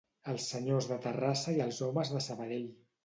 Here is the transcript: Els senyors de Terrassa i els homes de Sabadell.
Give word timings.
Els 0.31 0.45
senyors 0.53 0.87
de 0.93 0.97
Terrassa 1.05 1.55
i 1.59 1.61
els 1.67 1.83
homes 1.89 2.13
de 2.15 2.23
Sabadell. 2.29 2.69